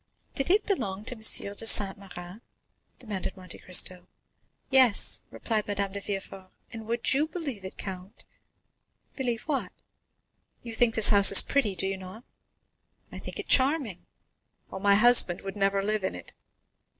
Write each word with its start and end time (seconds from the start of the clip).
"Did 0.33 0.49
it 0.49 0.65
belong 0.65 1.05
to 1.05 1.13
M. 1.15 1.19
de 1.21 1.67
Saint 1.67 1.99
Méran?" 1.99 2.41
demanded 2.97 3.37
Monte 3.37 3.59
Cristo. 3.59 4.07
"Yes," 4.71 5.21
replied 5.29 5.67
Madame 5.67 5.91
de 5.91 5.99
Villefort; 6.01 6.49
"and, 6.73 6.87
would 6.87 7.13
you 7.13 7.27
believe 7.27 7.63
it, 7.63 7.77
count——" 7.77 8.25
"Believe 9.15 9.41
what?" 9.43 9.71
"You 10.63 10.73
think 10.73 10.95
this 10.95 11.09
house 11.09 11.39
pretty, 11.43 11.75
do 11.75 11.85
you 11.85 11.97
not?" 11.97 12.23
"I 13.11 13.19
think 13.19 13.37
it 13.37 13.47
charming." 13.47 14.07
"Well, 14.71 14.81
my 14.81 14.95
husband 14.95 15.41
would 15.41 15.55
never 15.55 15.83
live 15.83 16.03
in 16.03 16.15
it." 16.15 16.33